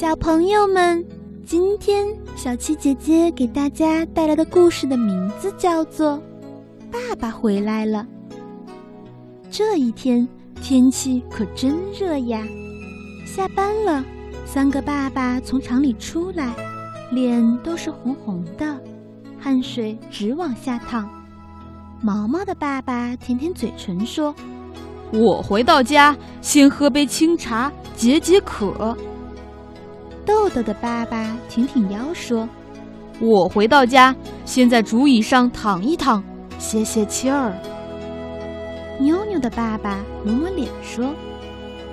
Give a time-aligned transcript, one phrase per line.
[0.00, 1.04] 小朋友们，
[1.44, 6.12] 今天小七姐姐给大家带来的故事的名字叫做
[6.90, 8.06] 《爸爸回来了》。
[9.50, 10.26] 这一天
[10.62, 12.42] 天气可真热呀！
[13.26, 14.02] 下班了，
[14.46, 16.54] 三个爸爸从厂里出来，
[17.12, 18.80] 脸都是红红的，
[19.38, 21.06] 汗水直往下淌。
[22.00, 24.34] 毛毛的爸爸舔舔嘴唇说
[25.12, 28.96] ：“我回到家，先喝杯清茶，解解渴。”
[30.24, 32.48] 豆豆的爸爸挺挺腰说
[33.20, 36.22] ：“我回到家，先在竹椅上躺一躺，
[36.58, 37.52] 歇歇气儿。”
[39.00, 41.14] 妞妞的爸爸抹抹脸说：“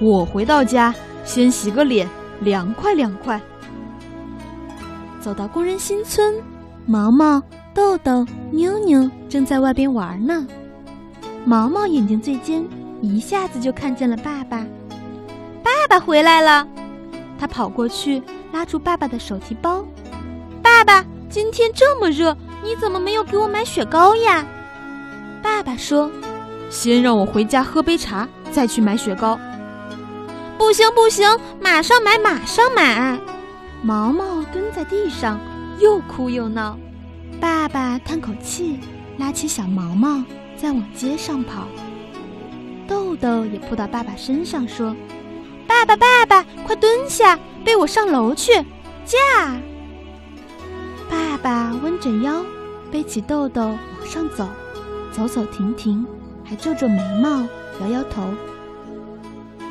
[0.00, 2.08] 我回到家，先洗个脸，
[2.40, 3.40] 凉快凉快。”
[5.20, 6.34] 走到工人新村，
[6.86, 10.46] 毛毛、豆豆、妞妞正在外边玩呢。
[11.44, 12.64] 毛毛眼睛最尖，
[13.02, 14.64] 一下子就看见了爸爸。
[15.62, 16.66] 爸爸回来了。
[17.44, 18.22] 他跑过去，
[18.54, 19.84] 拉住爸爸的手提包。
[20.62, 24.46] 爸爸，今天这么热，你怎么没有给我买雪糕呀？
[25.42, 26.10] 爸爸说
[26.70, 29.38] ：“先让我回家喝杯茶，再去买雪糕。”
[30.56, 33.20] 不行不行，马上买马上买！
[33.82, 35.38] 毛毛蹲在地上，
[35.78, 36.78] 又哭又闹。
[37.42, 38.80] 爸爸叹口气，
[39.18, 40.24] 拉起小毛毛，
[40.56, 41.68] 再往街上跑。
[42.88, 44.96] 豆豆也扑到爸爸身上说。
[45.84, 48.52] 爸爸，爸爸，快蹲下，背我上楼去！
[49.04, 49.54] 驾！
[51.10, 52.42] 爸爸弯着腰，
[52.90, 54.48] 背起豆豆往上走，
[55.12, 56.06] 走走停停，
[56.42, 57.46] 还皱皱眉毛，
[57.82, 58.22] 摇摇头。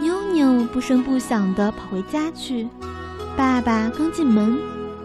[0.00, 2.68] 妞妞不声不响地跑回家去。
[3.36, 4.58] 爸爸刚进门，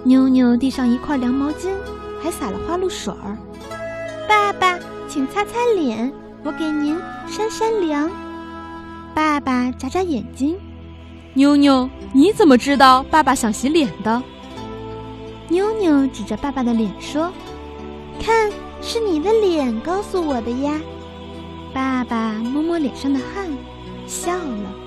[0.03, 1.69] 妞妞递上一块凉毛巾，
[2.19, 3.37] 还撒了花露水儿。
[4.27, 6.11] 爸爸，请擦擦脸，
[6.43, 8.09] 我给您扇扇凉。
[9.13, 10.57] 爸爸眨眨眼睛。
[11.37, 14.23] 妞妞，你怎么知道爸爸想洗脸的？
[15.49, 17.29] 妞妞指着爸爸的脸说
[18.23, 18.49] ：“看，
[18.81, 20.79] 是你的脸告诉我的呀。”
[21.73, 23.49] 爸爸摸摸脸上的汗，
[24.07, 24.84] 笑了。